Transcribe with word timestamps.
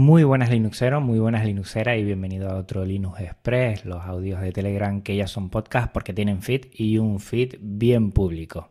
Muy 0.00 0.24
buenas 0.24 0.48
Linuxeros, 0.48 1.02
muy 1.02 1.18
buenas 1.18 1.44
Linuxeras 1.44 1.98
y 1.98 2.04
bienvenido 2.04 2.48
a 2.48 2.56
otro 2.56 2.86
Linux 2.86 3.20
Express, 3.20 3.84
los 3.84 4.02
audios 4.02 4.40
de 4.40 4.50
Telegram 4.50 5.02
que 5.02 5.14
ya 5.14 5.26
son 5.26 5.50
podcast 5.50 5.92
porque 5.92 6.14
tienen 6.14 6.40
feed 6.40 6.68
y 6.72 6.96
un 6.96 7.20
feed 7.20 7.56
bien 7.60 8.10
público. 8.10 8.70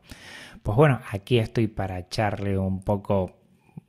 Pues 0.63 0.75
bueno, 0.75 0.99
aquí 1.11 1.37
estoy 1.37 1.67
para 1.67 1.99
echarle 1.99 2.57
un 2.57 2.81
poco, 2.81 3.37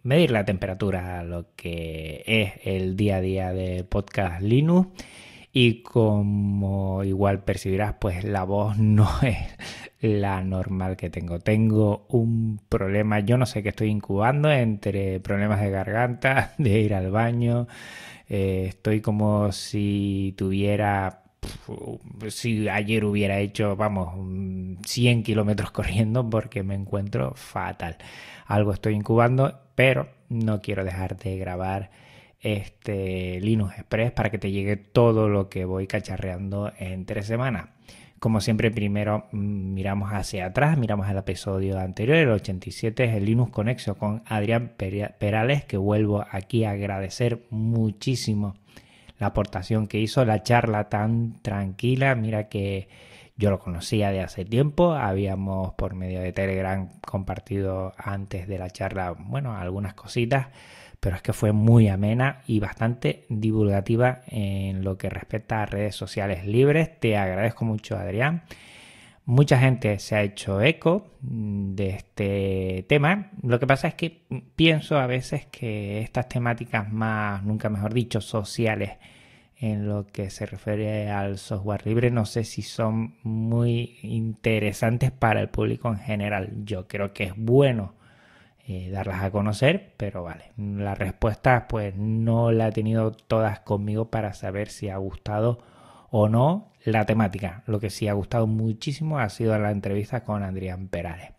medir 0.02 0.32
la 0.32 0.44
temperatura 0.44 1.20
a 1.20 1.24
lo 1.24 1.46
que 1.56 2.24
es 2.26 2.52
el 2.62 2.94
día 2.94 3.16
a 3.16 3.20
día 3.22 3.52
de 3.54 3.84
podcast 3.84 4.42
Linux 4.42 4.90
y 5.52 5.82
como 5.82 7.02
igual 7.04 7.42
percibirás, 7.42 7.94
pues 8.00 8.24
la 8.24 8.44
voz 8.44 8.78
no 8.78 9.08
es 9.22 9.36
la 10.00 10.42
normal 10.42 10.96
que 10.96 11.10
tengo. 11.10 11.38
Tengo 11.40 12.06
un 12.08 12.60
problema, 12.68 13.20
yo 13.20 13.36
no 13.36 13.46
sé 13.46 13.62
qué 13.62 13.70
estoy 13.70 13.88
incubando 13.88 14.50
entre 14.50 15.20
problemas 15.20 15.60
de 15.60 15.70
garganta, 15.70 16.54
de 16.58 16.80
ir 16.80 16.94
al 16.94 17.10
baño. 17.10 17.66
Eh, 18.28 18.66
estoy 18.68 19.00
como 19.00 19.50
si 19.52 20.34
tuviera, 20.36 21.24
si 22.28 22.68
ayer 22.68 23.04
hubiera 23.04 23.38
hecho, 23.40 23.74
vamos, 23.76 24.14
100 24.86 25.22
kilómetros 25.24 25.72
corriendo 25.72 26.28
porque 26.30 26.62
me 26.62 26.74
encuentro 26.74 27.32
fatal. 27.34 27.96
Algo 28.46 28.72
estoy 28.72 28.94
incubando, 28.94 29.60
pero 29.74 30.08
no 30.28 30.60
quiero 30.60 30.84
dejar 30.84 31.16
de 31.18 31.36
grabar 31.38 31.90
este 32.40 33.40
Linux 33.40 33.74
Express 33.78 34.12
para 34.12 34.30
que 34.30 34.38
te 34.38 34.50
llegue 34.50 34.76
todo 34.76 35.28
lo 35.28 35.48
que 35.48 35.64
voy 35.64 35.86
cacharreando 35.86 36.72
en 36.78 37.04
tres 37.06 37.26
semanas. 37.26 37.68
Como 38.18 38.42
siempre, 38.42 38.70
primero 38.70 39.28
mm, 39.32 39.72
miramos 39.72 40.12
hacia 40.12 40.46
atrás, 40.46 40.76
miramos 40.76 41.08
el 41.08 41.16
episodio 41.16 41.78
anterior, 41.78 42.18
el 42.18 42.28
87 42.28 43.04
es 43.04 43.14
el 43.14 43.24
Linux 43.24 43.50
Conexo 43.50 43.96
con 43.96 44.22
Adrián 44.26 44.74
Perales, 44.76 45.64
que 45.64 45.78
vuelvo 45.78 46.24
aquí 46.30 46.64
a 46.64 46.72
agradecer 46.72 47.46
muchísimo 47.48 48.56
la 49.18 49.28
aportación 49.28 49.86
que 49.86 50.00
hizo, 50.00 50.24
la 50.24 50.42
charla 50.42 50.90
tan 50.90 51.40
tranquila, 51.40 52.14
mira 52.14 52.48
que 52.48 52.88
yo 53.36 53.50
lo 53.50 53.58
conocía 53.58 54.10
de 54.10 54.20
hace 54.20 54.44
tiempo, 54.44 54.92
habíamos 54.92 55.72
por 55.72 55.94
medio 55.94 56.20
de 56.20 56.32
Telegram 56.34 56.90
compartido 57.00 57.94
antes 57.96 58.46
de 58.48 58.58
la 58.58 58.68
charla, 58.68 59.14
bueno, 59.18 59.56
algunas 59.56 59.94
cositas 59.94 60.48
pero 61.00 61.16
es 61.16 61.22
que 61.22 61.32
fue 61.32 61.52
muy 61.52 61.88
amena 61.88 62.42
y 62.46 62.60
bastante 62.60 63.24
divulgativa 63.30 64.20
en 64.28 64.84
lo 64.84 64.98
que 64.98 65.08
respecta 65.08 65.62
a 65.62 65.66
redes 65.66 65.96
sociales 65.96 66.46
libres. 66.46 67.00
Te 67.00 67.16
agradezco 67.16 67.64
mucho, 67.64 67.96
Adrián. 67.96 68.42
Mucha 69.24 69.58
gente 69.58 69.98
se 69.98 70.16
ha 70.16 70.22
hecho 70.22 70.60
eco 70.60 71.12
de 71.20 71.90
este 71.90 72.84
tema. 72.88 73.30
Lo 73.42 73.58
que 73.58 73.66
pasa 73.66 73.88
es 73.88 73.94
que 73.94 74.26
pienso 74.56 74.98
a 74.98 75.06
veces 75.06 75.46
que 75.46 76.00
estas 76.00 76.28
temáticas 76.28 76.92
más, 76.92 77.42
nunca 77.44 77.70
mejor 77.70 77.94
dicho, 77.94 78.20
sociales, 78.20 78.92
en 79.56 79.86
lo 79.86 80.06
que 80.06 80.30
se 80.30 80.46
refiere 80.46 81.10
al 81.10 81.38
software 81.38 81.86
libre, 81.86 82.10
no 82.10 82.24
sé 82.24 82.44
si 82.44 82.62
son 82.62 83.16
muy 83.22 83.98
interesantes 84.02 85.10
para 85.10 85.40
el 85.40 85.48
público 85.48 85.88
en 85.88 85.98
general. 85.98 86.64
Yo 86.64 86.88
creo 86.88 87.12
que 87.12 87.24
es 87.24 87.34
bueno 87.36 87.94
eh, 88.72 88.88
darlas 88.88 89.24
a 89.24 89.32
conocer, 89.32 89.94
pero 89.96 90.22
vale, 90.22 90.52
la 90.56 90.94
respuesta 90.94 91.66
pues 91.66 91.96
no 91.96 92.52
la 92.52 92.68
he 92.68 92.70
tenido 92.70 93.10
todas 93.10 93.58
conmigo 93.58 94.12
para 94.12 94.32
saber 94.32 94.68
si 94.68 94.88
ha 94.88 94.96
gustado 94.96 95.58
o 96.08 96.28
no 96.28 96.70
la 96.84 97.04
temática. 97.04 97.64
Lo 97.66 97.80
que 97.80 97.90
sí 97.90 98.06
ha 98.06 98.12
gustado 98.12 98.46
muchísimo 98.46 99.18
ha 99.18 99.28
sido 99.28 99.58
la 99.58 99.72
entrevista 99.72 100.22
con 100.22 100.44
Adrián 100.44 100.86
Perales. 100.86 101.32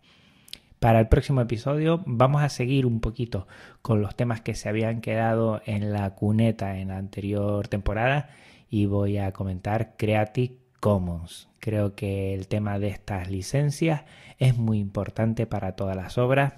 Para 0.78 1.00
el 1.00 1.08
próximo 1.08 1.40
episodio 1.40 2.02
vamos 2.04 2.42
a 2.42 2.50
seguir 2.50 2.84
un 2.84 3.00
poquito 3.00 3.48
con 3.80 4.02
los 4.02 4.14
temas 4.14 4.42
que 4.42 4.54
se 4.54 4.68
habían 4.68 5.00
quedado 5.00 5.62
en 5.64 5.90
la 5.90 6.14
cuneta 6.14 6.76
en 6.76 6.88
la 6.88 6.98
anterior 6.98 7.66
temporada 7.66 8.28
y 8.68 8.84
voy 8.84 9.16
a 9.16 9.32
comentar 9.32 9.96
Creative 9.96 10.56
Commons. 10.80 11.48
Creo 11.60 11.94
que 11.94 12.34
el 12.34 12.46
tema 12.46 12.78
de 12.78 12.88
estas 12.88 13.30
licencias 13.30 14.02
es 14.36 14.58
muy 14.58 14.80
importante 14.80 15.46
para 15.46 15.76
todas 15.76 15.96
las 15.96 16.18
obras 16.18 16.52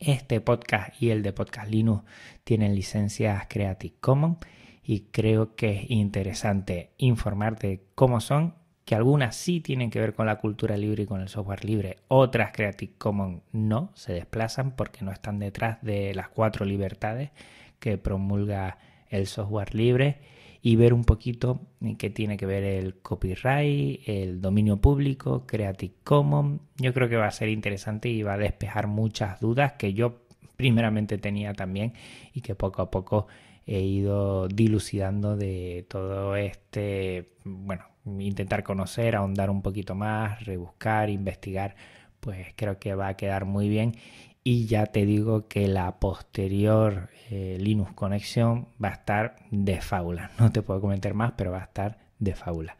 este 0.00 0.40
podcast 0.40 1.00
y 1.00 1.10
el 1.10 1.22
de 1.22 1.32
Podcast 1.32 1.70
Linux 1.70 2.04
tienen 2.42 2.74
licencias 2.74 3.46
Creative 3.48 3.94
Commons 4.00 4.38
y 4.82 5.02
creo 5.12 5.54
que 5.54 5.82
es 5.82 5.90
interesante 5.90 6.90
informarte 6.96 7.84
cómo 7.94 8.20
son, 8.20 8.54
que 8.84 8.94
algunas 8.94 9.36
sí 9.36 9.60
tienen 9.60 9.90
que 9.90 10.00
ver 10.00 10.14
con 10.14 10.26
la 10.26 10.38
cultura 10.38 10.76
libre 10.76 11.04
y 11.04 11.06
con 11.06 11.20
el 11.20 11.28
software 11.28 11.64
libre, 11.64 11.98
otras 12.08 12.50
Creative 12.52 12.94
Commons 12.98 13.42
no, 13.52 13.92
se 13.94 14.14
desplazan 14.14 14.72
porque 14.74 15.04
no 15.04 15.12
están 15.12 15.38
detrás 15.38 15.78
de 15.82 16.14
las 16.14 16.28
cuatro 16.28 16.64
libertades 16.64 17.30
que 17.78 17.98
promulga 17.98 18.78
el 19.10 19.26
software 19.26 19.74
libre 19.74 20.18
y 20.62 20.76
ver 20.76 20.92
un 20.92 21.04
poquito 21.04 21.60
en 21.80 21.96
qué 21.96 22.10
tiene 22.10 22.36
que 22.36 22.46
ver 22.46 22.64
el 22.64 23.00
copyright, 23.00 24.06
el 24.06 24.40
dominio 24.40 24.76
público, 24.78 25.46
Creative 25.46 25.94
Commons. 26.04 26.60
Yo 26.76 26.92
creo 26.92 27.08
que 27.08 27.16
va 27.16 27.26
a 27.26 27.30
ser 27.30 27.48
interesante 27.48 28.08
y 28.08 28.22
va 28.22 28.34
a 28.34 28.38
despejar 28.38 28.86
muchas 28.86 29.40
dudas 29.40 29.72
que 29.74 29.94
yo 29.94 30.26
primeramente 30.56 31.16
tenía 31.16 31.54
también 31.54 31.94
y 32.34 32.42
que 32.42 32.54
poco 32.54 32.82
a 32.82 32.90
poco 32.90 33.26
he 33.66 33.80
ido 33.80 34.48
dilucidando 34.48 35.36
de 35.36 35.86
todo 35.88 36.36
este, 36.36 37.30
bueno, 37.44 37.84
intentar 38.18 38.62
conocer, 38.62 39.16
ahondar 39.16 39.48
un 39.48 39.62
poquito 39.62 39.94
más, 39.94 40.44
rebuscar, 40.44 41.08
investigar, 41.08 41.76
pues 42.20 42.48
creo 42.56 42.78
que 42.78 42.94
va 42.94 43.08
a 43.08 43.16
quedar 43.16 43.46
muy 43.46 43.68
bien 43.68 43.94
y 44.42 44.66
ya 44.66 44.86
te 44.86 45.04
digo 45.04 45.48
que 45.48 45.68
la 45.68 45.98
posterior 45.98 47.10
eh, 47.30 47.58
Linux 47.60 47.92
Conexión 47.92 48.68
va 48.82 48.88
a 48.88 48.92
estar 48.92 49.36
de 49.50 49.80
fábula. 49.80 50.30
No 50.38 50.50
te 50.50 50.62
puedo 50.62 50.80
comentar 50.80 51.14
más, 51.14 51.32
pero 51.36 51.52
va 51.52 51.58
a 51.58 51.64
estar 51.64 51.98
de 52.18 52.34
fábula. 52.34 52.76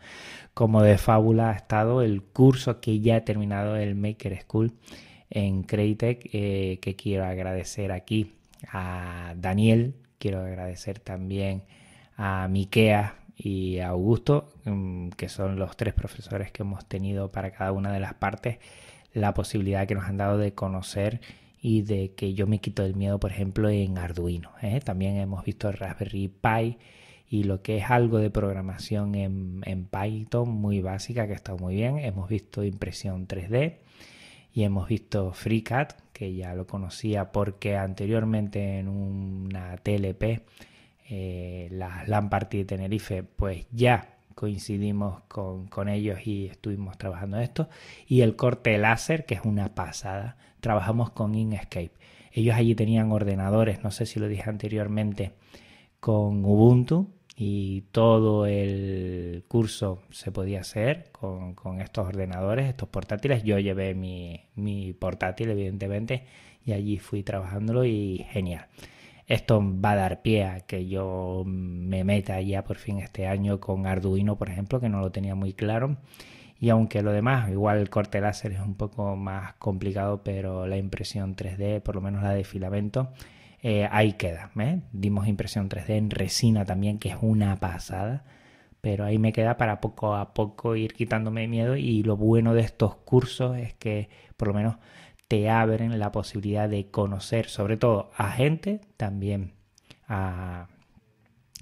Como 0.55 0.83
de 0.83 0.99
fábula 0.99 1.51
ha 1.51 1.55
estado 1.55 2.03
el 2.03 2.23
curso 2.23 2.81
que 2.81 3.01
ya 3.01 3.17
he 3.17 3.21
terminado, 3.21 3.77
el 3.77 3.95
Maker 3.95 4.41
School 4.43 4.73
en 5.31 5.63
Creditec, 5.63 6.29
eh, 6.33 6.79
que 6.83 6.97
quiero 6.97 7.25
agradecer 7.25 7.93
aquí 7.93 8.35
a 8.69 9.35
Daniel, 9.37 9.95
quiero 10.19 10.41
agradecer 10.41 10.99
también 10.99 11.63
a 12.17 12.49
Miquea 12.49 13.17
y 13.37 13.79
a 13.79 13.89
Augusto, 13.89 14.53
mm, 14.65 15.11
que 15.11 15.29
son 15.29 15.59
los 15.59 15.77
tres 15.77 15.95
profesores 15.95 16.51
que 16.53 16.63
hemos 16.63 16.87
tenido 16.87 17.31
para 17.33 17.53
cada 17.53 17.73
una 17.73 17.93
de 17.93 18.01
las 18.01 18.15
partes, 18.15 18.59
la 19.13 19.33
posibilidad 19.35 19.87
que 19.87 19.95
nos 19.95 20.05
han 20.05 20.19
dado 20.19 20.37
de 20.39 20.53
conocer 20.55 21.21
y 21.61 21.83
de 21.83 22.15
que 22.15 22.35
yo 22.35 22.47
me 22.47 22.61
quito 22.61 22.85
el 22.85 22.95
miedo, 22.95 23.21
por 23.21 23.31
ejemplo, 23.31 23.69
en 23.69 23.99
Arduino. 23.99 24.53
¿eh? 24.63 24.81
También 24.81 25.17
hemos 25.17 25.45
visto 25.45 25.71
Raspberry 25.71 26.29
Pi 26.29 26.79
y 27.29 27.45
lo 27.45 27.63
que 27.63 27.79
es 27.79 27.91
algo 27.91 28.19
de 28.19 28.31
programación 28.31 29.15
en, 29.15 29.61
en 29.65 29.87
Python 29.87 30.49
muy 30.49 30.81
básica 30.81 31.27
que 31.27 31.35
está 31.35 31.55
muy 31.55 31.75
bien. 31.75 31.99
Hemos 31.99 32.29
visto 32.29 32.65
impresión 32.65 33.29
3D 33.29 33.77
y 34.53 34.65
hemos 34.65 34.89
visto 34.89 35.33
FreeCAD, 35.33 35.89
que 36.13 36.35
ya 36.35 36.55
lo 36.55 36.67
conocía 36.67 37.31
porque 37.31 37.77
anteriormente 37.77 38.79
en 38.79 38.89
una 38.89 39.77
TLP, 39.77 40.43
eh, 41.09 41.69
la 41.71 42.05
LAN 42.07 42.31
Party 42.31 42.59
de 42.59 42.65
Tenerife, 42.65 43.23
pues 43.23 43.67
ya 43.71 44.20
coincidimos 44.41 45.21
con, 45.29 45.89
ellos 45.91 46.27
y 46.27 46.47
estuvimos 46.47 46.97
trabajando 46.97 47.39
esto. 47.39 47.69
Y 48.07 48.23
el 48.23 48.37
corte 48.37 48.79
láser, 48.79 49.27
que 49.27 49.35
es 49.35 49.43
una 49.45 49.75
pasada 49.75 50.39
trabajamos 50.61 51.11
con 51.11 51.35
Inkscape. 51.35 51.91
Ellos 52.33 52.57
allí 52.57 52.75
tenían 52.75 53.13
ordenadores, 53.13 53.85
no 53.85 53.91
sé 53.91 54.07
si 54.07 54.19
lo 54.19 54.29
dije 54.29 54.49
anteriormente, 54.49 55.33
con 56.01 56.43
Ubuntu 56.43 57.11
y 57.37 57.83
todo 57.93 58.47
el 58.47 59.45
curso 59.47 60.05
se 60.11 60.33
podía 60.33 60.61
hacer 60.61 61.11
con, 61.13 61.55
estos 61.83 62.09
ordenadores, 62.09 62.67
estos 62.67 62.89
portátiles. 62.89 63.43
Yo 63.43 63.59
llevé 63.59 63.95
mi, 63.95 64.41
mi 64.55 64.95
portátil, 64.95 65.51
evidentemente, 65.51 66.25
y 66.65 66.73
allí 66.73 66.99
fui 66.99 67.23
trabajándolo 67.23 67.85
y 67.85 68.25
genial. 68.31 68.69
Esto 69.31 69.63
va 69.63 69.93
a 69.93 69.97
dar 69.97 70.23
pie 70.23 70.45
a 70.45 70.61
que 70.61 70.87
yo 70.87 71.45
me 71.47 72.05
meta 72.05 72.39
ya 72.43 72.65
por 72.65 72.77
fin 72.77 72.99
este 72.99 73.27
año 73.27 73.61
con 73.61 73.87
Arduino, 73.87 74.37
por 74.37 74.51
ejemplo, 74.51 74.79
que 74.81 74.91
no 74.91 75.01
lo 75.01 75.11
tenía 75.11 75.35
muy 75.35 75.55
claro 75.55 75.97
y 76.61 76.69
aunque 76.69 77.03
lo 77.03 77.11
demás, 77.13 77.51
igual 77.51 77.79
el 77.79 77.89
corte 77.89 78.21
láser 78.21 78.53
es 78.53 78.61
un 78.61 78.75
poco 78.75 79.17
más 79.17 79.55
complicado, 79.55 80.23
pero 80.23 80.67
la 80.67 80.77
impresión 80.77 81.35
3D, 81.35 81.81
por 81.81 81.95
lo 81.95 82.03
menos 82.03 82.23
la 82.23 82.35
de 82.35 82.45
filamento, 82.45 83.13
eh, 83.63 83.89
ahí 83.91 84.13
queda. 84.13 84.51
¿eh? 84.59 84.83
Dimos 84.93 85.27
impresión 85.27 85.71
3D 85.71 85.97
en 85.97 86.11
resina 86.11 86.67
también, 86.67 86.99
que 86.99 87.09
es 87.09 87.17
una 87.23 87.57
pasada. 87.57 88.25
Pero 88.83 89.05
ahí 89.07 89.19
me 89.19 89.33
queda 89.33 89.57
para 89.57 89.81
poco 89.81 90.15
a 90.15 90.35
poco 90.35 90.77
ir 90.77 90.93
quitándome 90.93 91.49
miedo. 91.49 91.77
Y 91.77 92.03
lo 92.03 92.17
bueno 92.19 92.53
de 92.53 92.63
estos 92.63 92.95
cursos 92.97 93.57
es 93.57 93.73
que 93.75 94.11
por 94.37 94.49
lo 94.49 94.55
menos 94.55 94.77
te 95.31 95.49
abren 95.49 95.97
la 96.01 96.11
posibilidad 96.11 96.69
de 96.69 96.91
conocer, 96.91 97.47
sobre 97.49 97.77
todo 97.77 98.11
a 98.17 98.33
gente, 98.33 98.81
también 98.97 99.53
a 100.09 100.67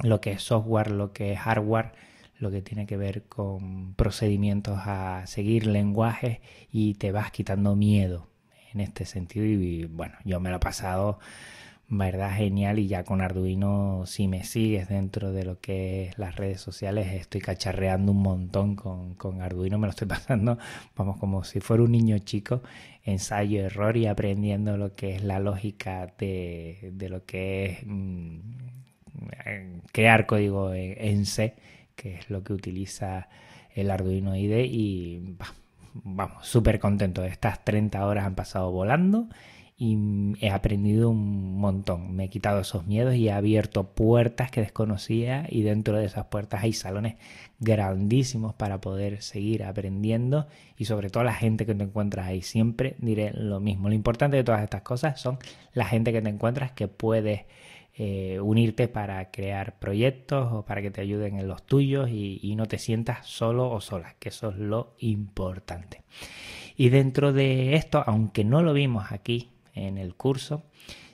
lo 0.02 0.22
que 0.22 0.32
es 0.32 0.42
software, 0.42 0.90
lo 0.90 1.12
que 1.12 1.34
es 1.34 1.38
hardware 1.38 1.92
lo 2.38 2.50
que 2.50 2.62
tiene 2.62 2.86
que 2.86 2.96
ver 2.96 3.24
con 3.24 3.94
procedimientos 3.94 4.78
a 4.84 5.26
seguir 5.26 5.66
lenguajes 5.66 6.38
y 6.70 6.94
te 6.94 7.12
vas 7.12 7.30
quitando 7.30 7.74
miedo 7.74 8.28
en 8.72 8.80
este 8.80 9.04
sentido. 9.04 9.44
Y 9.44 9.84
bueno, 9.86 10.14
yo 10.24 10.40
me 10.40 10.50
lo 10.50 10.56
he 10.56 10.60
pasado 10.60 11.18
verdad 11.88 12.36
genial. 12.36 12.78
Y 12.78 12.88
ya 12.88 13.04
con 13.04 13.20
Arduino 13.20 14.04
si 14.06 14.28
me 14.28 14.44
sigues 14.44 14.88
dentro 14.88 15.32
de 15.32 15.44
lo 15.44 15.60
que 15.60 16.04
es 16.04 16.18
las 16.18 16.36
redes 16.36 16.60
sociales 16.60 17.12
estoy 17.12 17.40
cacharreando 17.40 18.12
un 18.12 18.22
montón 18.22 18.76
con, 18.76 19.14
con 19.14 19.40
Arduino 19.42 19.78
me 19.78 19.86
lo 19.86 19.90
estoy 19.90 20.08
pasando 20.08 20.58
vamos 20.96 21.16
como 21.16 21.44
si 21.44 21.60
fuera 21.60 21.82
un 21.82 21.92
niño 21.92 22.18
chico 22.18 22.62
ensayo 23.04 23.64
error 23.64 23.96
y 23.96 24.06
aprendiendo 24.06 24.76
lo 24.76 24.94
que 24.94 25.14
es 25.16 25.24
la 25.24 25.40
lógica 25.40 26.12
de, 26.18 26.90
de 26.92 27.08
lo 27.08 27.24
que 27.24 27.64
es 27.64 27.78
mm, 27.86 28.38
crear 29.92 30.26
código 30.26 30.72
en, 30.74 31.26
C 31.26 31.54
que 31.96 32.16
es 32.16 32.30
lo 32.30 32.44
que 32.44 32.52
utiliza 32.52 33.28
el 33.74 33.90
Arduino 33.90 34.36
IDE 34.36 34.64
y 34.66 35.36
vamos 35.94 36.46
súper 36.46 36.78
contento. 36.78 37.24
Estas 37.24 37.64
30 37.64 38.06
horas 38.06 38.24
han 38.26 38.34
pasado 38.34 38.70
volando 38.70 39.28
y 39.80 39.96
he 40.40 40.50
aprendido 40.50 41.08
un 41.08 41.56
montón. 41.56 42.16
Me 42.16 42.24
he 42.24 42.28
quitado 42.28 42.60
esos 42.60 42.84
miedos 42.88 43.14
y 43.14 43.28
he 43.28 43.32
abierto 43.32 43.84
puertas 43.84 44.50
que 44.50 44.60
desconocía 44.60 45.46
y 45.48 45.62
dentro 45.62 45.96
de 45.96 46.04
esas 46.04 46.26
puertas 46.26 46.64
hay 46.64 46.72
salones 46.72 47.14
grandísimos 47.60 48.54
para 48.54 48.80
poder 48.80 49.22
seguir 49.22 49.62
aprendiendo 49.62 50.48
y 50.76 50.86
sobre 50.86 51.10
todo 51.10 51.22
la 51.22 51.34
gente 51.34 51.64
que 51.64 51.76
te 51.76 51.84
encuentras 51.84 52.26
ahí. 52.26 52.42
Siempre 52.42 52.96
diré 52.98 53.30
lo 53.32 53.60
mismo. 53.60 53.88
Lo 53.88 53.94
importante 53.94 54.36
de 54.36 54.42
todas 54.42 54.64
estas 54.64 54.82
cosas 54.82 55.20
son 55.20 55.38
la 55.74 55.84
gente 55.84 56.12
que 56.12 56.22
te 56.22 56.28
encuentras 56.28 56.72
que 56.72 56.88
puedes 56.88 57.42
eh, 57.96 58.40
unirte 58.40 58.88
para 58.88 59.30
crear 59.30 59.78
proyectos 59.78 60.52
o 60.52 60.64
para 60.64 60.82
que 60.82 60.90
te 60.90 61.02
ayuden 61.02 61.38
en 61.38 61.46
los 61.46 61.62
tuyos 61.64 62.10
y, 62.10 62.40
y 62.42 62.56
no 62.56 62.66
te 62.66 62.78
sientas 62.78 63.28
solo 63.28 63.70
o 63.70 63.80
sola, 63.80 64.16
que 64.18 64.30
eso 64.30 64.50
es 64.50 64.56
lo 64.56 64.94
importante. 64.98 66.02
Y 66.76 66.88
dentro 66.88 67.32
de 67.32 67.74
esto, 67.74 68.02
aunque 68.04 68.44
no 68.44 68.62
lo 68.62 68.72
vimos 68.72 69.12
aquí 69.12 69.50
en 69.86 69.98
el 69.98 70.14
curso, 70.14 70.64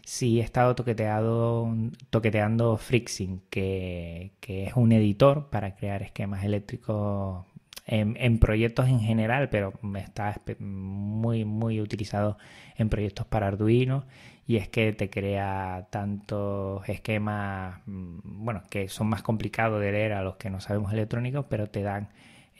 sí 0.04 0.40
he 0.40 0.42
estado 0.42 0.74
toqueteando 0.74 2.76
Frixing, 2.78 3.42
que, 3.50 4.32
es 4.42 4.76
un 4.76 4.92
editor 4.92 5.50
para 5.50 5.74
crear 5.74 6.02
esquemas 6.02 6.44
eléctricos 6.44 7.44
en, 7.86 8.38
proyectos 8.38 8.88
en 8.88 9.00
general, 9.00 9.48
pero 9.50 9.72
está 9.96 10.40
muy, 10.58 11.44
muy 11.44 11.80
utilizado 11.80 12.38
en 12.76 12.88
proyectos 12.88 13.26
para 13.26 13.48
Arduino. 13.48 14.04
Y 14.46 14.56
es 14.56 14.68
que 14.68 14.92
te 14.92 15.08
crea 15.08 15.88
tantos 15.90 16.86
esquemas, 16.88 17.80
mm, 17.86 18.44
bueno, 18.44 18.62
que 18.68 18.88
son 18.88 19.08
más 19.08 19.22
complicados 19.22 19.80
de 19.80 19.92
leer 19.92 20.12
a 20.12 20.22
los 20.22 20.36
que 20.36 20.50
no 20.50 20.60
sabemos 20.60 20.92
electrónicos, 20.92 21.46
pero 21.48 21.68
te 21.68 21.82
dan 21.82 22.10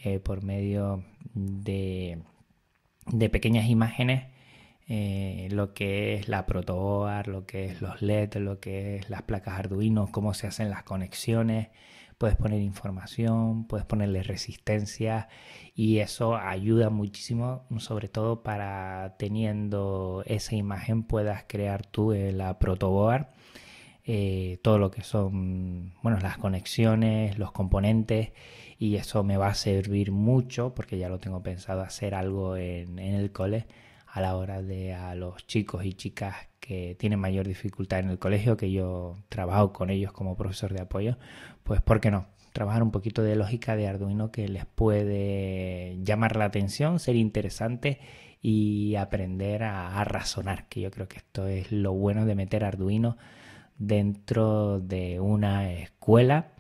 eh, 0.03 0.19
por 0.19 0.43
medio 0.43 1.05
de, 1.35 2.19
de 3.07 3.29
pequeñas 3.29 3.69
imágenes 3.69 4.34
eh, 4.87 5.49
lo 5.51 5.73
que 5.73 6.15
es 6.15 6.29
la 6.29 6.45
protoboard, 6.45 7.29
lo 7.29 7.47
que 7.47 7.65
es 7.67 7.81
los 7.81 8.03
LED, 8.03 8.35
lo 8.37 8.61
que 8.61 8.97
es 8.97 9.09
las 9.09 9.23
placas 9.23 9.59
Arduino, 9.59 10.09
cómo 10.13 10.35
se 10.35 10.47
hacen 10.47 10.69
las 10.69 10.83
conexiones, 10.83 11.69
puedes 12.19 12.37
poner 12.37 12.61
información, 12.61 13.67
puedes 13.67 13.87
ponerle 13.87 14.23
resistencia 14.23 15.29
y 15.75 15.99
eso 15.99 16.37
ayuda 16.37 16.91
muchísimo, 16.91 17.67
sobre 17.79 18.09
todo 18.09 18.43
para 18.43 19.17
teniendo 19.19 20.23
esa 20.27 20.55
imagen 20.55 21.03
puedas 21.05 21.45
crear 21.49 21.87
tú 21.87 22.13
la 22.13 22.59
protoboard. 22.59 23.29
Eh, 24.07 24.59
todo 24.63 24.79
lo 24.79 24.91
que 24.91 25.03
son 25.03 25.95
bueno 26.03 26.19
las 26.21 26.37
conexiones 26.37 27.39
los 27.39 27.53
componentes 27.53 28.33
y 28.79 28.97
eso 28.97 29.25
me 29.25 29.39
va 29.39 29.49
a 29.49 29.55
servir 29.55 30.13
mucho 30.13 30.75
porque 30.75 30.99
ya 30.99 31.09
lo 31.09 31.21
tengo 31.21 31.43
pensado 31.43 31.81
hacer 31.81 32.15
algo 32.15 32.59
en, 32.59 32.99
en 32.99 33.15
el 33.15 33.33
cole 33.33 33.67
a 34.14 34.20
la 34.20 34.37
hora 34.37 34.62
de 34.62 34.94
a 34.94 35.16
los 35.16 35.44
chicos 35.49 35.84
y 35.84 35.93
chicas 35.94 36.37
que 36.61 36.94
tienen 36.96 37.19
mayor 37.19 37.49
dificultad 37.49 37.99
en 37.99 38.11
el 38.11 38.20
colegio, 38.20 38.56
que 38.56 38.70
yo 38.70 39.16
trabajo 39.28 39.72
con 39.72 39.90
ellos 39.90 40.12
como 40.12 40.37
profesor 40.37 40.72
de 40.72 40.82
apoyo, 40.82 41.19
pues 41.64 41.82
¿por 41.82 42.00
qué 42.00 42.12
no? 42.12 42.28
Trabajar 42.52 42.84
un 42.84 42.93
poquito 42.93 43.25
de 43.25 43.34
lógica 43.34 43.75
de 43.75 43.88
Arduino 43.88 44.31
que 44.31 44.46
les 44.46 44.66
puede 44.66 45.99
llamar 46.05 46.37
la 46.37 46.44
atención, 46.44 47.00
ser 47.00 47.16
interesante 47.16 47.99
y 48.40 48.94
aprender 48.94 49.64
a, 49.64 50.00
a 50.00 50.05
razonar, 50.05 50.69
que 50.69 50.81
yo 50.81 50.93
creo 50.93 51.08
que 51.08 51.16
esto 51.16 51.49
es 51.49 51.72
lo 51.72 51.93
bueno 51.93 52.25
de 52.25 52.37
meter 52.37 52.64
Arduino 52.64 53.16
dentro 53.78 54.78
de 54.78 55.19
una 55.19 55.72
escuela 55.72 56.52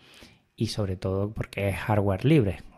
y 0.56 0.66
sobre 0.66 0.96
todo 0.96 1.32
porque 1.32 1.68
es 1.68 1.76
hardware 1.76 2.24
libre. 2.24 2.73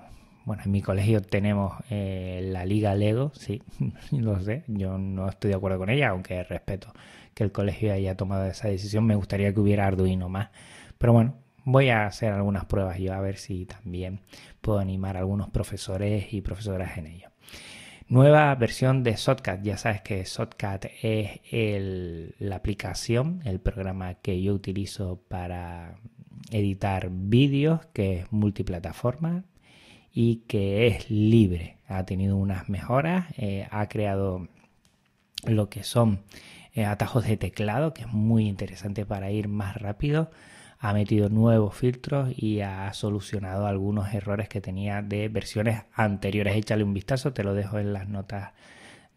Bueno, 0.46 0.62
en 0.64 0.70
mi 0.70 0.80
colegio 0.80 1.20
tenemos 1.22 1.74
eh, 1.90 2.40
la 2.52 2.64
Liga 2.64 2.94
Lego, 2.94 3.32
sí, 3.34 3.64
lo 4.12 4.38
sé, 4.38 4.62
yo 4.68 4.96
no 4.96 5.28
estoy 5.28 5.50
de 5.50 5.56
acuerdo 5.56 5.78
con 5.78 5.90
ella, 5.90 6.10
aunque 6.10 6.44
respeto 6.44 6.92
que 7.34 7.42
el 7.42 7.50
colegio 7.50 7.92
haya 7.92 8.16
tomado 8.16 8.46
esa 8.46 8.68
decisión, 8.68 9.04
me 9.04 9.16
gustaría 9.16 9.52
que 9.52 9.58
hubiera 9.58 9.88
Arduino 9.88 10.28
más. 10.28 10.50
Pero 10.98 11.12
bueno, 11.12 11.34
voy 11.64 11.88
a 11.88 12.06
hacer 12.06 12.32
algunas 12.32 12.64
pruebas 12.64 12.96
yo 13.00 13.12
a 13.12 13.20
ver 13.20 13.38
si 13.38 13.66
también 13.66 14.20
puedo 14.60 14.78
animar 14.78 15.16
a 15.16 15.20
algunos 15.20 15.50
profesores 15.50 16.32
y 16.32 16.42
profesoras 16.42 16.96
en 16.96 17.08
ello. 17.08 17.30
Nueva 18.06 18.54
versión 18.54 19.02
de 19.02 19.16
Shotcut. 19.16 19.62
Ya 19.62 19.76
sabes 19.76 20.00
que 20.02 20.22
Shotcut 20.22 20.86
es 21.02 21.40
la 22.38 22.54
aplicación, 22.54 23.42
el 23.44 23.58
programa 23.58 24.14
que 24.14 24.40
yo 24.40 24.54
utilizo 24.54 25.20
para 25.26 25.98
editar 26.52 27.08
vídeos, 27.10 27.84
que 27.86 28.20
es 28.20 28.32
multiplataforma 28.32 29.42
y 30.16 30.36
que 30.48 30.86
es 30.86 31.10
libre. 31.10 31.76
Ha 31.86 32.06
tenido 32.06 32.38
unas 32.38 32.70
mejoras, 32.70 33.26
eh, 33.36 33.68
ha 33.70 33.86
creado 33.86 34.48
lo 35.46 35.68
que 35.68 35.82
son 35.82 36.22
eh, 36.72 36.86
atajos 36.86 37.26
de 37.26 37.36
teclado, 37.36 37.92
que 37.92 38.00
es 38.00 38.08
muy 38.08 38.48
interesante 38.48 39.04
para 39.04 39.30
ir 39.30 39.46
más 39.46 39.76
rápido. 39.76 40.30
Ha 40.78 40.94
metido 40.94 41.28
nuevos 41.28 41.76
filtros 41.76 42.30
y 42.34 42.62
ha 42.62 42.90
solucionado 42.94 43.66
algunos 43.66 44.14
errores 44.14 44.48
que 44.48 44.62
tenía 44.62 45.02
de 45.02 45.28
versiones 45.28 45.82
anteriores. 45.92 46.56
Échale 46.56 46.82
un 46.82 46.94
vistazo, 46.94 47.34
te 47.34 47.44
lo 47.44 47.52
dejo 47.52 47.78
en 47.78 47.92
las 47.92 48.08
notas 48.08 48.54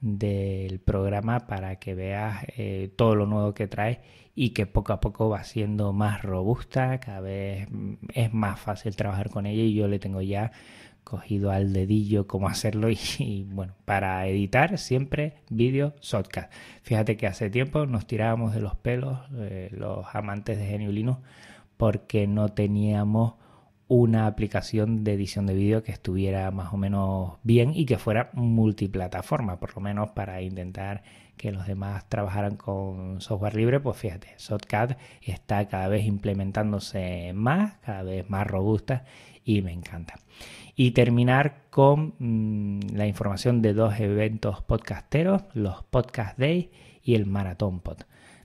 del 0.02 0.82
programa 0.82 1.48
para 1.48 1.78
que 1.78 1.96
veas 1.96 2.44
eh, 2.58 2.92
todo 2.98 3.16
lo 3.16 3.26
nuevo 3.26 3.54
que 3.54 3.68
trae 3.68 4.02
y 4.36 4.50
que 4.50 4.66
poco 4.66 4.94
a 4.94 5.00
poco 5.00 5.30
va 5.30 5.44
siendo 5.46 5.94
más 5.94 6.22
robusta, 6.24 7.00
cada 7.00 7.22
vez 7.22 7.68
mm, 7.70 7.94
es 8.14 8.34
más 8.34 8.60
fácil 8.60 8.98
trabajar 8.98 9.30
con 9.30 9.46
ella 9.46 9.64
y 9.64 9.74
yo 9.74 9.88
le 9.88 10.00
tengo 10.00 10.22
ya 10.22 10.52
cogido 11.10 11.52
al 11.52 11.74
dedillo 11.74 12.28
cómo 12.28 12.48
hacerlo 12.48 12.90
y, 12.90 13.46
bueno, 13.50 13.74
para 13.86 14.26
editar 14.28 14.78
siempre 14.78 15.36
vídeo 15.50 15.96
Shotcut. 16.02 16.46
Fíjate 16.84 17.18
que 17.18 17.28
hace 17.28 17.50
tiempo 17.50 17.86
nos 17.86 18.06
tirábamos 18.06 18.54
de 18.54 18.62
los 18.62 18.76
pelos 18.76 19.20
eh, 19.36 19.70
los 19.72 20.06
amantes 20.14 20.58
de 20.58 20.66
Genio 20.66 20.92
Linux 20.92 21.20
porque 21.78 22.28
no 22.28 22.50
teníamos 22.50 23.34
una 23.88 24.28
aplicación 24.28 25.04
de 25.04 25.14
edición 25.14 25.48
de 25.48 25.56
vídeo 25.56 25.82
que 25.82 25.92
estuviera 25.92 26.52
más 26.52 26.74
o 26.74 26.78
menos 26.78 27.38
bien 27.42 27.72
y 27.74 27.86
que 27.86 27.98
fuera 27.98 28.30
multiplataforma, 28.34 29.60
por 29.60 29.74
lo 29.76 29.82
menos 29.82 30.12
para 30.12 30.44
intentar 30.44 31.02
que 31.40 31.54
los 31.54 31.66
demás 31.66 32.04
trabajaran 32.10 32.58
con 32.58 33.22
software 33.22 33.56
libre, 33.56 33.80
pues 33.80 33.96
fíjate, 33.96 34.36
Shotcut 34.38 34.98
está 35.22 35.70
cada 35.70 35.88
vez 35.88 36.06
implementándose 36.06 37.32
más, 37.34 37.76
cada 37.78 38.04
vez 38.04 38.30
más 38.30 38.46
robusta 38.46 39.06
y 39.46 39.62
me 39.62 39.72
encanta. 39.72 40.16
Y 40.76 40.92
terminar 40.92 41.62
con 41.70 42.14
mm, 42.20 42.94
la 42.94 43.08
información 43.08 43.62
de 43.62 43.74
dos 43.74 44.02
eventos 44.02 44.62
podcasteros, 44.64 45.44
los 45.54 45.82
Podcast 45.86 46.38
Days 46.38 46.68
y 47.04 47.16
el 47.16 47.26
Maratón 47.26 47.80
Pod. 47.80 48.00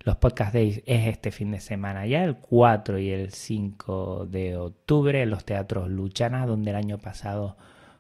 Los 0.05 0.15
Podcast 0.17 0.55
Days 0.55 0.81
es 0.87 1.09
este 1.09 1.33
fin 1.33 1.51
de 1.51 1.59
semana 1.59 2.07
ya, 2.07 2.23
el 2.23 2.37
4 2.37 3.01
y 3.01 3.11
el 3.11 3.33
5 3.33 4.27
de 4.27 4.57
octubre 4.57 5.21
en 5.21 5.31
los 5.31 5.45
teatros 5.45 5.91
Luchana, 5.91 6.47
donde 6.47 6.71
el 6.71 6.77
año 6.77 6.99
pasado 6.99 7.57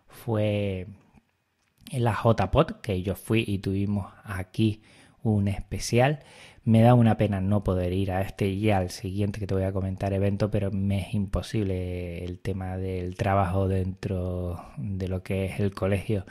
fue 0.07 0.87
la 1.93 2.13
JPod, 2.13 2.81
que 2.83 3.03
yo 3.03 3.15
fui 3.15 3.45
y 3.47 3.59
tuvimos 3.59 4.13
aquí 4.25 4.83
un 5.23 5.49
especial. 5.49 6.21
Me 6.65 6.81
da 6.81 6.95
una 6.95 7.19
pena 7.19 7.41
no 7.41 7.63
poder 7.63 7.93
ir 7.93 8.11
a 8.11 8.23
este 8.23 8.49
y 8.49 8.71
al 8.71 8.91
siguiente 8.91 9.39
que 9.39 9.47
te 9.47 9.55
voy 9.55 9.65
a 9.65 9.73
comentar 9.73 10.13
evento, 10.13 10.51
pero 10.51 10.71
me 10.71 11.01
es 11.01 11.15
imposible 11.15 12.25
el 12.25 12.39
tema 12.39 12.77
del 12.79 13.17
trabajo 13.17 13.69
dentro 13.69 14.65
de 14.79 15.09
lo 15.09 15.23
que 15.23 15.47
es 15.47 15.61
el 15.61 15.75
colegio 15.75 16.25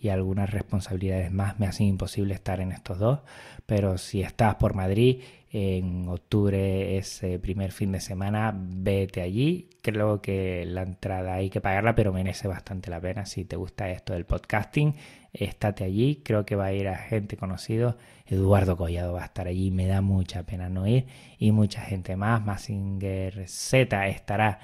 y 0.00 0.08
algunas 0.08 0.50
responsabilidades 0.50 1.32
más 1.32 1.58
me 1.58 1.66
hacen 1.66 1.86
imposible 1.86 2.34
estar 2.34 2.60
en 2.60 2.72
estos 2.72 2.98
dos. 2.98 3.20
Pero 3.66 3.98
si 3.98 4.22
estás 4.22 4.56
por 4.56 4.74
Madrid 4.74 5.22
en 5.50 6.08
octubre, 6.08 6.98
ese 6.98 7.38
primer 7.38 7.72
fin 7.72 7.92
de 7.92 8.00
semana, 8.00 8.54
vete 8.54 9.22
allí. 9.22 9.70
Creo 9.82 10.20
que 10.20 10.64
la 10.66 10.82
entrada 10.82 11.34
hay 11.34 11.50
que 11.50 11.60
pagarla, 11.60 11.94
pero 11.94 12.12
merece 12.12 12.46
bastante 12.46 12.90
la 12.90 13.00
pena. 13.00 13.24
Si 13.26 13.44
te 13.44 13.56
gusta 13.56 13.88
esto 13.90 14.12
del 14.12 14.26
podcasting, 14.26 14.94
estate 15.32 15.84
allí. 15.84 16.20
Creo 16.24 16.44
que 16.44 16.56
va 16.56 16.66
a 16.66 16.72
ir 16.72 16.88
a 16.88 16.96
gente 16.96 17.36
conocida. 17.36 17.96
Eduardo 18.26 18.76
Collado 18.76 19.14
va 19.14 19.22
a 19.22 19.26
estar 19.26 19.46
allí. 19.46 19.70
Me 19.70 19.86
da 19.86 20.00
mucha 20.00 20.42
pena 20.42 20.68
no 20.68 20.86
ir. 20.86 21.06
Y 21.38 21.52
mucha 21.52 21.80
gente 21.80 22.16
más. 22.16 22.44
Massinger 22.44 23.48
Z 23.48 24.08
estará, 24.08 24.58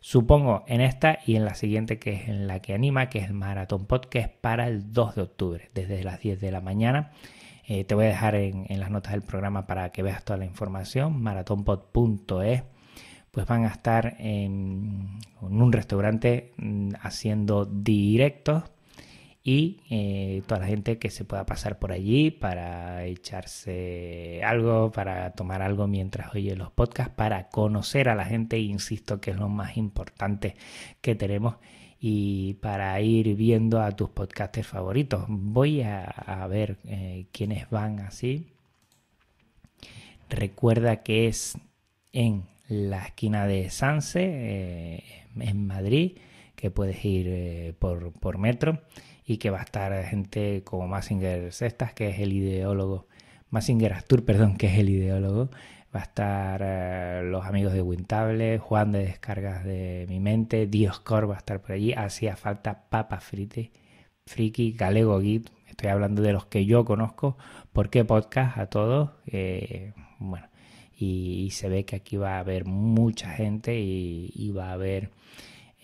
supongo, 0.00 0.64
en 0.68 0.80
esta 0.80 1.18
y 1.26 1.36
en 1.36 1.44
la 1.44 1.54
siguiente, 1.54 1.98
que 1.98 2.12
es 2.12 2.28
en 2.28 2.46
la 2.46 2.60
que 2.60 2.74
anima, 2.74 3.08
que 3.08 3.18
es 3.18 3.26
el 3.26 3.34
Maratón 3.34 3.86
Pod, 3.86 4.06
que 4.06 4.18
es 4.20 4.28
para 4.28 4.66
el 4.66 4.92
2 4.92 5.14
de 5.14 5.22
octubre, 5.22 5.70
desde 5.74 6.02
las 6.04 6.20
10 6.20 6.40
de 6.40 6.50
la 6.50 6.60
mañana 6.60 7.12
Eh, 7.70 7.84
te 7.84 7.94
voy 7.94 8.06
a 8.06 8.08
dejar 8.08 8.34
en, 8.34 8.80
las 8.80 8.90
notas 8.90 9.12
del 9.12 9.20
programa 9.20 9.66
para 9.66 9.90
que 9.92 10.02
veas 10.02 10.24
toda 10.24 10.38
la 10.38 10.46
información, 10.46 11.20
maratonpod.es. 11.22 12.62
Pues 13.30 13.46
van 13.46 13.64
a 13.64 13.68
estar 13.68 14.16
en, 14.18 15.18
un 15.42 15.72
restaurante 15.72 16.54
mm, 16.56 16.92
haciendo 17.02 17.66
directos 17.66 18.64
y 19.42 19.80
eh, 19.88 20.42
toda 20.46 20.60
la 20.60 20.66
gente 20.66 20.98
que 20.98 21.10
se 21.10 21.24
pueda 21.24 21.46
pasar 21.46 21.78
por 21.78 21.92
allí 21.92 22.30
para 22.30 23.04
echarse 23.04 24.42
algo, 24.44 24.90
para 24.90 25.32
tomar 25.32 25.62
algo 25.62 25.86
mientras 25.86 26.34
oye 26.34 26.56
los 26.56 26.70
podcasts, 26.70 27.14
para 27.14 27.48
conocer 27.48 28.08
a 28.08 28.14
la 28.14 28.24
gente, 28.24 28.58
insisto 28.58 29.20
que 29.20 29.30
es 29.30 29.36
lo 29.36 29.48
más 29.48 29.76
importante 29.76 30.56
que 31.00 31.14
tenemos 31.14 31.56
y 32.00 32.54
para 32.54 33.00
ir 33.00 33.34
viendo 33.34 33.80
a 33.80 33.92
tus 33.92 34.10
podcasters 34.10 34.66
favoritos. 34.66 35.24
Voy 35.28 35.82
a, 35.82 36.46
ver 36.48 36.78
eh, 36.84 37.26
quiénes 37.32 37.70
van 37.70 38.00
así. 38.00 38.52
Recuerda 40.28 41.02
que 41.02 41.26
es 41.26 41.56
en 42.12 42.44
la 42.68 43.06
esquina 43.06 43.46
de 43.46 43.70
Sanse, 43.70 44.24
eh, 44.24 45.04
en 45.40 45.66
Madrid, 45.66 46.18
que 46.54 46.70
puedes 46.70 47.04
ir 47.04 47.74
por, 47.78 48.38
metro 48.38 48.82
y 49.28 49.36
que 49.36 49.50
va 49.50 49.58
a 49.60 49.62
estar 49.62 49.92
gente 50.06 50.62
como 50.64 50.88
Massinger 50.88 51.52
Cestas, 51.52 51.92
que 51.92 52.08
es 52.08 52.18
el 52.18 52.32
ideólogo, 52.32 53.08
Massinger 53.50 53.92
Astur, 53.92 54.24
perdón, 54.24 54.56
que 54.56 54.68
es 54.68 54.78
el 54.78 54.88
ideólogo. 54.88 55.50
Va 55.94 56.00
a 56.00 56.04
estar 56.04 56.60
eh, 56.64 57.20
los 57.24 57.44
amigos 57.44 57.74
de 57.74 57.82
Wintable, 57.82 58.58
Juan 58.58 58.92
de 58.92 59.00
Descargas 59.00 59.64
de 59.64 60.06
Mi 60.08 60.18
Mente, 60.18 60.66
Dioscor 60.66 61.30
va 61.30 61.34
a 61.34 61.38
estar 61.38 61.60
por 61.60 61.72
allí, 61.72 61.92
hacía 61.92 62.36
falta 62.36 62.88
Papa 62.88 63.20
Frite, 63.20 63.70
Friki, 64.26 64.72
Galego 64.72 65.20
Git, 65.20 65.50
estoy 65.66 65.90
hablando 65.90 66.22
de 66.22 66.32
los 66.32 66.46
que 66.46 66.64
yo 66.64 66.86
conozco, 66.86 67.36
¿por 67.74 67.90
qué 67.90 68.06
podcast 68.06 68.56
a 68.56 68.66
todos? 68.66 69.10
Eh, 69.26 69.92
bueno, 70.18 70.48
y, 70.96 71.50
se 71.52 71.68
ve 71.68 71.84
que 71.84 71.96
aquí 71.96 72.16
va 72.16 72.36
a 72.36 72.40
haber 72.40 72.64
mucha 72.64 73.30
gente 73.30 73.78
y, 73.78 74.50
va 74.52 74.70
a 74.70 74.72
haber, 74.72 75.10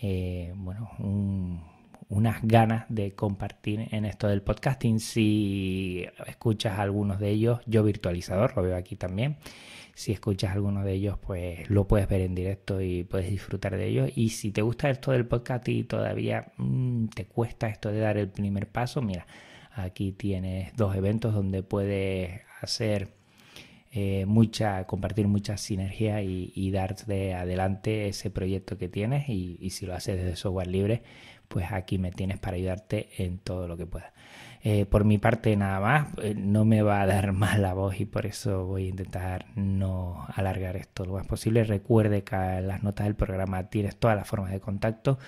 eh, 0.01 0.53
bueno, 0.57 0.91
unas 2.09 2.43
ganas 2.43 2.87
de 2.89 3.15
compartir 3.15 3.89
en 3.91 4.05
esto 4.05 4.29
del 4.29 4.43
podcasting. 4.43 5.01
Si 5.01 6.07
escuchas 6.27 6.79
algunos 6.79 7.19
de 7.19 7.31
ellos, 7.31 7.61
yo 7.67 7.83
virtualizador, 7.83 8.57
lo 8.57 8.63
veo 8.63 8.77
aquí 8.77 8.97
también 8.97 9.37
si 9.95 10.13
escuchas 10.13 10.53
alguno 10.53 10.85
de 10.85 10.93
ellos, 10.93 11.19
pues 11.19 11.69
lo 11.71 11.87
puedes 11.87 12.09
ver 12.09 12.23
en 12.23 12.35
directo 12.35 12.81
y 12.81 13.05
puedes 13.05 13.31
disfrutar 13.31 13.77
de 13.77 13.87
ellos. 13.87 14.11
Y 14.17 14.31
si 14.31 14.51
te 14.51 14.63
gusta 14.63 14.91
esto 14.91 15.13
del 15.13 15.27
podcast 15.27 15.69
y 15.69 15.85
todavía 15.85 16.53
mm, 16.57 17.07
te 17.09 17.27
cuesta 17.27 17.69
esto 17.69 17.91
de 17.91 18.01
dar 18.01 18.17
el 18.19 18.29
primer 18.29 18.69
paso, 18.69 19.03
mira, 19.03 19.27
aquí 19.73 20.13
tienes 20.13 20.75
dos 20.77 20.97
eventos 20.97 21.33
donde 21.33 21.63
puedes 21.63 22.43
hacer 22.61 23.15
eh, 23.93 24.27
mucha, 24.27 24.85
compartir 24.87 25.29
mucha 25.29 25.57
sinergia 25.57 26.23
y, 26.23 26.53
y 26.57 26.73
darte 26.73 27.35
adelante 27.35 28.09
ese 28.09 28.31
proyecto 28.31 28.77
que 28.77 28.89
tienes. 28.89 29.29
Y, 29.29 29.57
y 29.61 29.71
si 29.71 29.87
lo 29.87 29.95
haces 29.95 30.17
desde 30.17 30.35
software 30.35 30.67
libre, 30.67 31.03
pues 31.55 31.71
aquí 31.71 31.99
me 31.99 32.11
tienes 32.11 32.41
para 32.41 32.57
ayudarte 32.57 33.11
en 33.19 33.39
todo 33.39 33.69
lo 33.69 33.77
que 33.77 33.87
pueda. 33.87 34.13
Eh, 34.61 34.87
por 34.87 35.05
mi 35.05 35.19
parte 35.19 35.55
nada 35.55 35.79
más, 35.79 36.09
eh, 36.21 36.35
no 36.37 36.65
me 36.65 36.83
va 36.83 37.01
a 37.01 37.07
dar 37.07 37.33
más 37.45 37.61
la 37.61 37.75
voz 37.75 38.01
y 38.01 38.07
por 38.07 38.27
eso 38.27 38.67
voy 38.67 38.87
a 38.87 38.89
intentar 38.89 39.47
no 39.55 40.27
alargar 40.35 40.75
esto 40.75 41.05
lo 41.05 41.13
más 41.13 41.29
posible. 41.29 41.63
Recuerde 41.63 42.25
que 42.25 42.35
en 42.35 42.67
las 42.67 42.83
notas 42.83 43.07
del 43.07 43.15
programa 43.15 43.71
tienes 43.71 43.95
todas 43.95 44.17
las 44.17 44.27
formas 44.27 44.51
de 44.51 44.59
contacto 44.59 45.21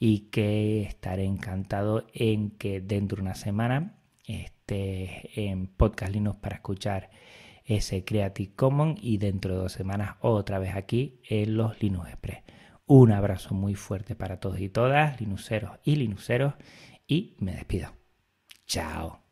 y 0.00 0.30
que 0.30 0.82
estaré 0.82 1.26
encantado 1.26 2.06
en 2.12 2.50
que 2.50 2.80
dentro 2.80 3.18
de 3.18 3.22
una 3.22 3.36
semana 3.36 3.94
esté 4.26 5.48
en 5.48 5.68
Podcast 5.68 6.12
Linux 6.12 6.38
para 6.40 6.56
escuchar 6.56 7.08
ese 7.64 8.04
Creative 8.04 8.50
Commons 8.56 8.98
y 9.00 9.18
dentro 9.18 9.54
de 9.54 9.60
dos 9.60 9.72
semanas 9.72 10.16
otra 10.22 10.58
vez 10.58 10.74
aquí 10.74 11.20
en 11.28 11.56
los 11.56 11.80
Linux 11.80 12.08
Express. 12.08 12.57
Un 12.88 13.12
abrazo 13.12 13.54
muy 13.54 13.74
fuerte 13.74 14.16
para 14.16 14.40
todos 14.40 14.60
y 14.60 14.70
todas, 14.70 15.20
linuxeros 15.20 15.78
y 15.84 15.96
linuxeros, 15.96 16.54
y 17.06 17.36
me 17.38 17.52
despido. 17.52 17.92
Chao. 18.66 19.22